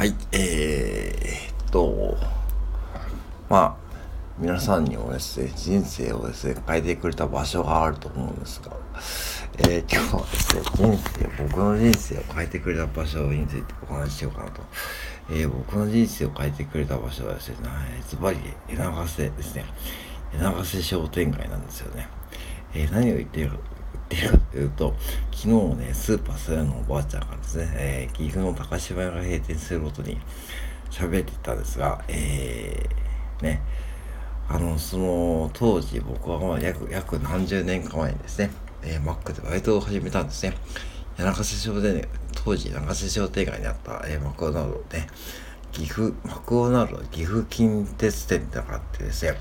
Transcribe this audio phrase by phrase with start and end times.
[0.00, 2.16] はい、えー、っと、
[3.50, 3.76] まあ、
[4.38, 8.74] 皆さんにもですね、人生をですね、変えてくれた場所があると思うんですが、
[9.58, 14.62] えー、今日はですね、人生、僕の人生を変えてくれた場所についてお話ししようかなと。
[15.28, 17.56] えー、僕の人生を変えてくれた場所はですね、
[18.08, 18.38] ズバリ、
[18.70, 19.66] 柳瀬ですね、
[20.32, 22.08] 柳瀬商店街なんですよね。
[22.72, 23.50] えー、何を言ってる
[24.16, 24.94] っていうと、
[25.32, 30.18] 昨日ね、スーパースヤのおばあちゃんがですね、えー、岐阜の高島屋が閉店することに
[30.90, 33.62] 喋ってたんですが、えー、ね、
[34.48, 38.50] あの、その当時僕は約、約何十年か前にですね、
[38.82, 40.54] えー、マックでバイトを始めたんですね。
[41.16, 42.08] 柳瀬商店
[42.44, 45.06] 当時柳瀬商店街にあった、えー、マクドナルドで、
[45.70, 49.38] 岐阜、マクドナルド岐阜近鉄店ってのがあってですね、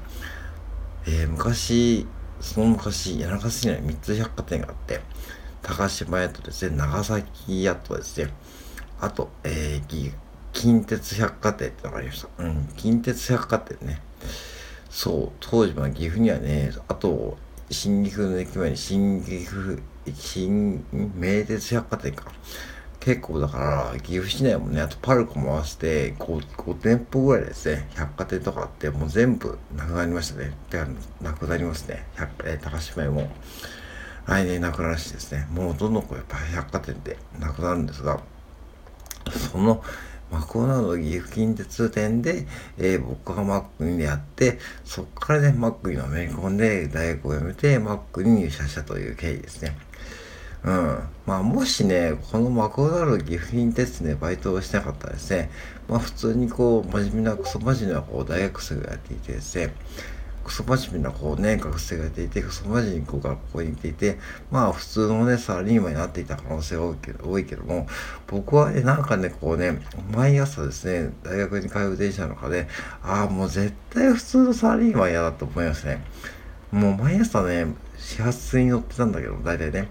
[1.08, 2.06] えー、昔、
[2.42, 5.02] その昔、柳ヶ瀬には3つ百貨店があって、
[5.62, 8.32] 高島屋とですね、長崎屋とですね、
[9.02, 10.14] あと、えー、
[10.54, 12.44] 近鉄百貨店ってのがありました。
[12.44, 14.02] うん、近鉄百貨店ね。
[14.90, 17.38] そう、当時は岐阜にはね、あと、
[17.70, 19.80] 新岐阜の駅前に新岐阜、
[20.14, 20.84] 新、
[21.16, 22.32] 名鉄百貨店か。
[23.00, 30.52] 結構だから、岐阜市内もね、あとパルコも合わせて 5, 5店舗ぐらいですね、百貨店とかあって、もう全部なくなりましたね。
[30.70, 30.84] で
[31.22, 32.06] なくなりますね。
[32.16, 33.30] 百えー、高島屋も
[34.26, 38.20] 来年なくなるしですね、もうどんどんこうやっぱ百貨店ってなくなるんですが、
[39.52, 39.82] その
[40.32, 42.46] マクドナルド岐阜近鉄店で、
[42.78, 49.76] えー、僕がマックにやって、そこからね、マックにのめり込んで、大学を辞めて、マックに入社したという経緯ですね。
[50.64, 51.00] うん。
[51.26, 55.50] まあ、もしね、このマクドナルド岐阜近鉄でバイトをしなかったらですね、
[55.88, 59.74] まあ、普通にこう、真面目な、クソ真面目なこう大学生がやっていてですね、
[60.44, 64.18] クソ真面目なこうね、学生がやっていて、クソ真面目にこう学校に行っていて、
[64.50, 67.88] まあ普通のね、サラリーマンになっていた可能性が多いけど、多いけども、
[68.26, 69.80] 僕はね、なんかね、こうね、
[70.12, 72.68] 毎朝ですね、大学に通う電車の中で、
[73.04, 76.04] ああ、もう絶対普通のサラリーマン嫌だと思いますね。
[76.72, 79.88] もう毎朝ね、始発に乗ってたんだけど、大体ね。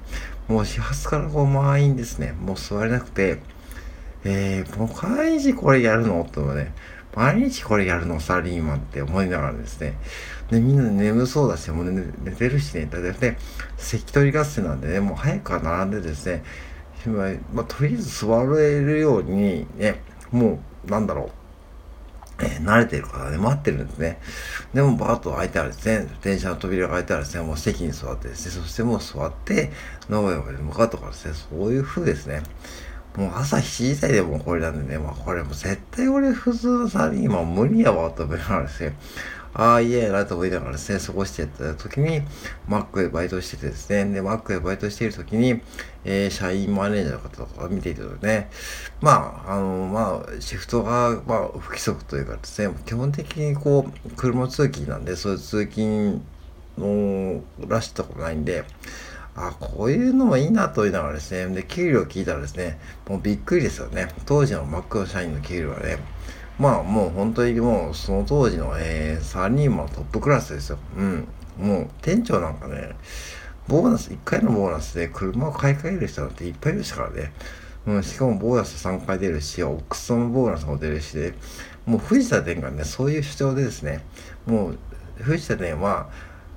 [0.49, 2.33] もう始発からこう満員ですね。
[2.33, 3.39] もう座れなくて、
[4.25, 6.29] えー、もう毎日これやるの？
[6.33, 6.73] とね、
[7.15, 8.19] 毎日これやるの？
[8.19, 9.95] サラリーマンって思いながらですね。
[10.51, 12.87] で、みんな眠そうだし、もう寝寝てるしね。
[12.87, 13.39] だってね、
[13.77, 16.43] 関取合戦なんでね、もう早くから並んでですね、
[17.53, 20.01] まあ、とりあえず座れるようにね、
[20.33, 21.38] もう、なんだろう。
[22.61, 24.21] 慣れてるからね、待ってるんですね。
[24.75, 29.71] でも、バーッと開いたらですね、電車の扉が開いたらですね、もう席に座ってですね、そしてもう座って、
[30.09, 32.43] 名古屋まで向かうとかですね、そういう風ですね。
[33.17, 38.97] もう朝7時台でもこれなんでね、まあこれも絶対俺普通のサラリーマン無理やわと思いながらですね、
[39.55, 42.23] ああ、いえなと思いながらですね、過ごしてた時に、
[42.69, 45.61] マックでバイトしててですね、で、マックでバイトしている時に、
[46.05, 48.51] えー、社員マネージャーの方とか見ているとね、
[49.01, 56.23] まあ、あの、まあ、シフトが、まあ、不規則というかですね、基本的にこう、車通勤なんで、そういう通勤
[56.77, 58.65] のらしいとこないんで、
[59.35, 62.79] あ、こういうのもいいなと言いながらですね、で、給料聞いたらですね、
[63.09, 64.09] もうびっくりですよね。
[64.27, 65.99] 当時のマックの社員の給料はね、
[66.59, 70.79] まあもう本当にもうその当時の、えー、サニーマントップクラスですよ。
[70.97, 71.29] うん。
[71.59, 72.91] もう店長なんかね、
[73.69, 77.33] ボーナス、1回のボーナスで車を買い替える人なんていっぱいいましたからね。
[77.87, 81.35] うん、しかもボーナス3回出るし、奥さんボーナスも出るしで、
[81.87, 84.05] もう藤田店がね、そういう主張でですね、
[84.47, 84.79] もう
[85.23, 86.09] 藤田店は、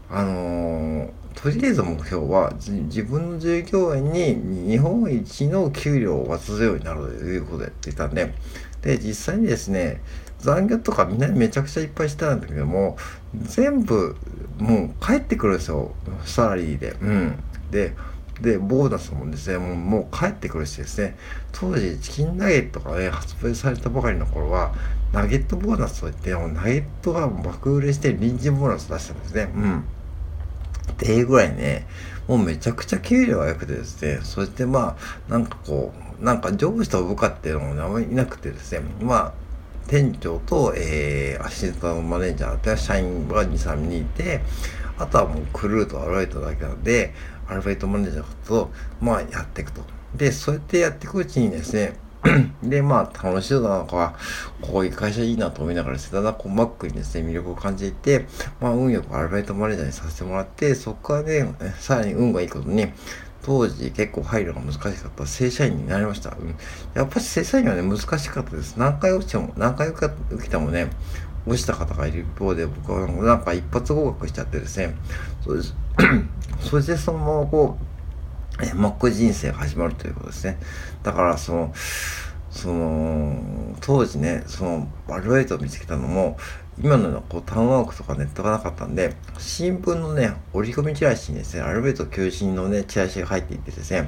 [0.09, 8.34] あのー、とりあえず目標は自分の従業員に日本一の給料を渡すようになるということで言ってたんで、
[8.81, 10.01] で、実際にですね、
[10.39, 12.97] 残業とかみんなめちゃくちゃいっぱいしてたんだけども、
[13.35, 14.15] 全部
[14.57, 15.93] もう帰ってくるんですよ、
[16.25, 16.95] サラリーで。
[17.01, 17.35] うん。
[17.69, 17.93] で、
[18.41, 21.15] で、ボーナスもですね、もうもう帰ってくるしですね、
[21.51, 24.73] 当時チキンナゲットがね、発売されたばかりの頃は、
[25.13, 29.51] ナゲットボーナスといって、もうナゲットが爆売れして臨時ボーナス出したんですね。
[29.55, 29.79] うん。
[29.79, 31.85] っていうぐらいね、
[32.27, 39.33] もうめちゃくちゃ給料が良くてですね、そしてまあ、なんかこう、なんか上司と部下っていうのもあまりいなくてですね、まあ、
[39.87, 44.41] 店長と、えー、アシスタントマネージャーと社員が2、3人いて、
[44.97, 47.13] あとはもうクルーとアルバイトだけなんで、
[47.47, 48.69] アルバイトマネージャーと、
[49.01, 49.81] まあ、やっていくと。
[50.16, 51.97] で、そうやってやっていくうちにですね、
[52.61, 54.16] で、まあ、楽しそうだなとか、
[54.61, 58.28] こういう会社いいなと思いながらですね、だんだんこう、マックにですね、魅力を感じていて、
[58.59, 62.93] まあ、運よくアルバイトマネージャーにさせてもらって、そこからね、さらに運がいいことに、
[63.43, 66.32] 当時結構入るのが難しかった正社員になりました。
[66.32, 66.55] うん、
[66.93, 68.78] やっぱり正社員はね、難しかったです。
[68.78, 70.09] 何回落ちても、何回受
[70.41, 70.90] けてもね、
[71.47, 74.96] 落ちた方がいる一方で、僕はなんか一発合格しちゃってですね、
[75.43, 75.76] そうです。
[76.61, 77.78] それでそのままこ
[78.59, 80.59] う、えマック人生が始まるということですね。
[81.02, 81.73] だから、その、
[82.52, 86.37] その、当時ね、その、アルバイトを見つけたのも、
[86.79, 94.08] 今のようなこうタウンワークとかネットがなかったんで、新聞のね、折り込みチラシにですね、アルバイト求人のね、チラシが入っていてですね、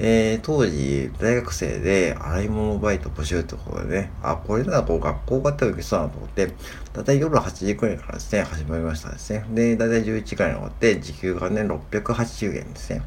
[0.00, 6.46] えー、当時、大学生で洗い物バイト募集ってことでね、あ、これならこう学校が手を受けそうだなと思って、
[6.92, 9.44] だいたい夜8時くらいからですね、始まりましたですね。
[9.50, 13.02] で、だいたい11時くらいに終わって、時給がね、680円ですね。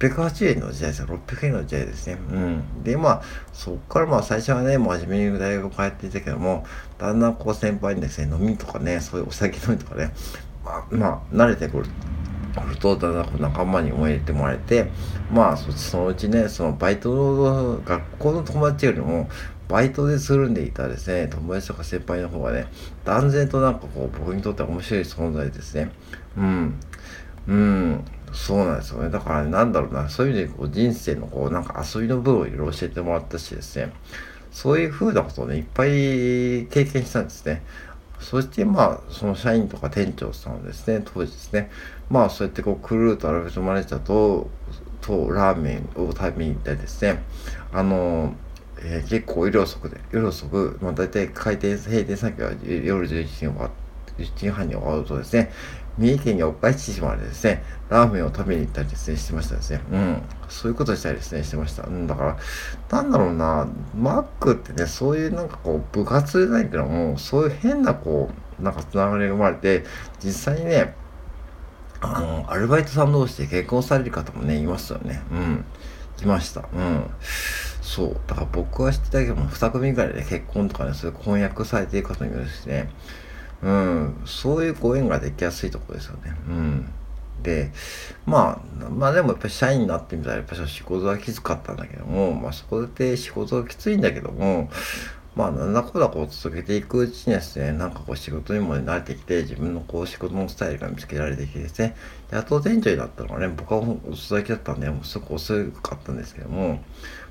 [0.00, 1.06] 680円の時代ですよ。
[1.06, 2.18] 600円の時代ですね。
[2.30, 2.82] うん。
[2.82, 3.22] で、まあ、
[3.52, 6.64] そこからまあ最初はね、真面目に大学を通っていたけども、
[6.98, 10.12] だんだんこう先輩にですね、飲みとかね、そういうお酒飲みとかね、
[10.64, 11.86] まあ、まあ、慣れてくる。
[12.80, 14.90] とだんだん仲間に思い入れてもらえて
[15.30, 19.28] まあそのうちねそのバイトの学校の友達よりも
[19.68, 22.66] バイトでつるんでいたですね友達とか先輩の方がね
[23.04, 25.92] 断然となんかこう僕にとっては面白い存在ですね
[26.36, 26.80] うん
[27.46, 29.10] うんそうなんですよね。
[29.10, 30.08] だから、ね、なんだろうな。
[30.08, 33.92] そういう意味でこう人生のこうなんか遊びの部分をいろいろ教えてもらったしですね。
[34.52, 35.90] そういう風なことをねいっぱい
[36.68, 37.62] 経験したんですね。
[38.20, 41.70] そしてまあその社員とか店長さんをですね当時ですね。
[42.10, 44.50] まあそうやってこうクルーとアルベトマネージャーと
[45.00, 47.22] とラーメンを食べに行ったりですね。
[47.72, 48.34] あの
[48.82, 53.89] えー、結構夜遅くで夜遅く、まあ、大体開店閉店先は夜11時に終わって
[54.24, 55.50] 11時半に終わるとですね
[56.00, 59.82] 三重県四日市市までですね、ラーメンを食べに行ったりですね、してましたですね。
[59.92, 60.22] うん。
[60.48, 61.82] そういうことしたりですね、してました。
[61.82, 62.38] うん、だから、
[62.90, 69.84] なんだろうな、マックってね、そういうなんかこう、部活じゃないけども、そういう変なこう、なんかつながりが生まれて、
[70.24, 70.94] 実際にね、
[72.00, 75.20] あの、アルバイトさん同士で結婚される方もね、いますよね。
[75.30, 75.64] うん。
[76.22, 76.66] いました。
[76.74, 77.04] うん。
[77.82, 78.20] そう。
[78.26, 82.88] だから僕は知ってたけども、2組ぐらいで結婚とかね、そういう婚約されている方もいるしね、
[83.62, 86.34] うん、そういうご縁ができやすいところですよね。
[86.48, 86.92] うん。
[87.42, 87.70] で、
[88.26, 94.70] まあ、まあでもやっぱり社員になってみたらやっぱり仕事はきつかったんだけども、まあそこで仕事がきついんだけども、
[95.36, 101.96] まあなんだこだこう続けていくうちにですね、なんかこう仕事にも慣れてきて、自分のこう仕事のスタイルが見つけられてきてですね、
[102.30, 106.82] やっと店長になったのがね、僕は遅咲きだったんで、もうすごく遅かったんですけども、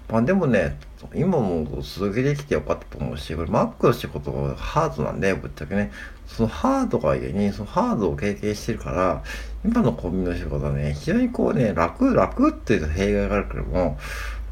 [0.09, 0.77] まあでもね、
[1.13, 5.91] 今も続けてきてよかったと思うし、これ Mac の仕事がハードなんで、ぶっちゃけね、
[6.27, 9.23] そのハードがゆえに、そのハードを経験してるから、
[9.63, 13.97] 今のコンビニの仕事はね、非常にこうね、楽、楽っていうと弊害があるけども、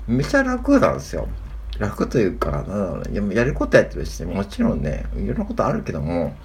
[0.08, 1.28] めちゃ楽なんですよ。
[1.80, 6.36] 楽というか、なんだろうね、やることやってるし、ね、もちろんね、いろんなことあるけども、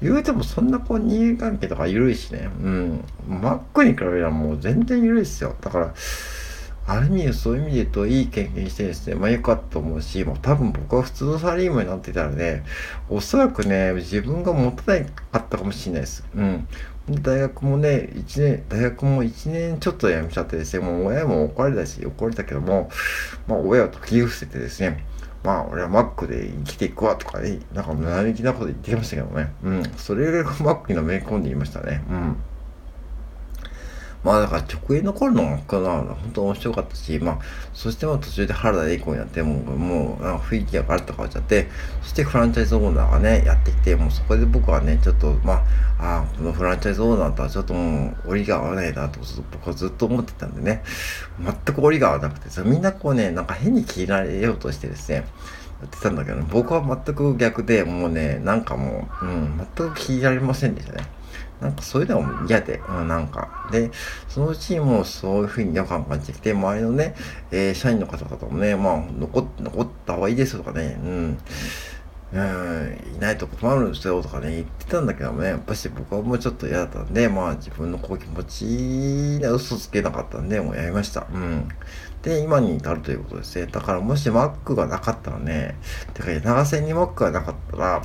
[0.00, 5.56] 言うてもそんなこう人間関係とか緩いしね、うん、Mac に比べればもう全然緩いですよ。
[5.60, 5.94] だから、
[6.88, 12.64] ある意味そういう意味で言うといい経験してですね、まあ良かったと思うし、もう多分僕は普通のサラリーマンになってたらね、
[13.10, 16.24] おそらくね、自分が持たなかったかもしれないです。
[16.34, 16.66] うん。
[17.22, 22.88] 大学もね、1年、大学も1年ちょっと辞めちゃってですね、もう親も怒られたし、怒られたけども、
[23.46, 25.04] まあ親を解き伏せてですね、
[25.44, 29.52] まあ俺はマックで生きていくわとかね、なんか無理なこと言ってきましたけどね。
[29.62, 29.82] うん。
[29.98, 32.02] それぐらいマックにのめり込んでいましたね。
[32.10, 32.36] うん。
[34.24, 37.38] まあだから直営の頃の音楽が本当面白かったし、まあ、
[37.72, 41.68] そしても途中で原田栄子になって、もう、もう、雰囲気がガラッと変わっちゃって、
[42.02, 45.64] そしてフランチャイズオーナーがね、やってきて、もうそこで僕はね、ちょっと、ま
[45.98, 49.20] あ、あこのフランチャイズオーナーとはちょっともう、折りが合わないなと、
[49.52, 50.82] 僕はずっと思ってたんでね、
[51.40, 55.26] 全く折りが合わなくて、みんなこうね、なんか変に切られようとしてですね、
[55.80, 61.17] やってたんだけど、ね、僕は全く逆で、もうね、なんかもう、うん、全く聞いられませんでしたね。
[61.60, 63.68] なんかそういうのも嫌で、うん、なんか。
[63.72, 63.90] で、
[64.28, 67.14] そのうちにもうそういうふうに違和感感じてきて、周りのね、
[67.50, 71.38] えー、社員の方々もね、まあ、残残った方がいいですとかね、うん。
[72.30, 81.26] うん、いないと困るんですよとかね、言ってたんだけどもね、やっぱし僕はもうちょっと嫌だったんで、まあ自分のこう気持ちに嘘つけなかったんで、もうやりました。
[81.32, 81.68] うん。
[82.22, 83.66] で、今に至るということですね。
[83.66, 85.76] だからもし Mac がなかったらね、
[86.12, 88.02] てか長線に Mac がなかったら、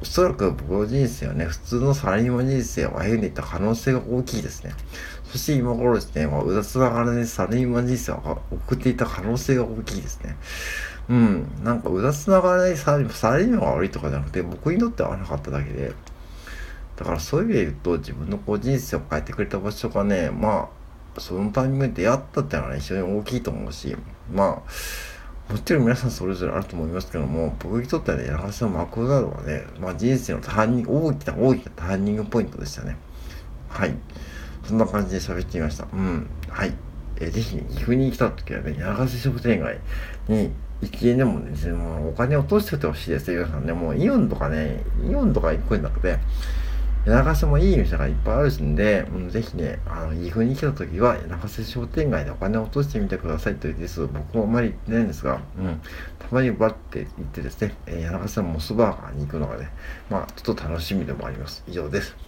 [0.00, 4.72] おそらく僕の人生はね、普通のサラリーマン人生を歩んでいった可能性が大きいですね。
[5.24, 10.36] そして今頃ですね、まあ、うだつながらでサラリーマン人生を送っていた可能性が大きいですね。
[11.08, 11.48] うん。
[11.62, 15.92] なんか、うだつながらないサラリーマンが悪いとかじゃなくて、僕にとっては合わなかっただけで、
[16.96, 20.68] だからそういう意味で言うと、自分のこう人生を変えてくれた場所がね、ま
[21.16, 23.96] あ、そのタイミングで出会ったっていうのはね、非常に大きいと思うし、
[24.32, 32.96] まあ、もちろん皆さんそれぞれあると思いますけども、僕にとってはね、柳瀬のマクダルドはね、まあ人生のターニング、大きな大きなターニングポイントでしたね。
[33.68, 33.94] はい。
[34.64, 35.86] そんな感じで喋ってみました。
[35.92, 36.26] うん。
[36.48, 36.74] はい。
[37.20, 39.78] えー、ぜひ、岐阜に来た時はね、柳瀬商店街
[40.28, 40.50] に
[40.82, 43.72] 1円でもね、もうお金を落としててほしいですよ、皆さんね。
[43.72, 46.18] もうイオンとかね、イオンとか行くんだくて、
[47.06, 54.06] 柳瀬もいい店がいっぱいあるんで、うん、ぜひね、あの、岐阜に来た時は、柳瀬商店街でお金を落としてみてくださいというです。
[54.06, 55.80] 僕もあんまり行ってないんですが、うん、
[56.18, 59.70] たまにバッて行ってですね、えー、柳瀬のモスバーガーに行くのがね、
[60.10, 61.62] まあ、ちょっと楽しみでもあります。
[61.68, 62.25] 以上です。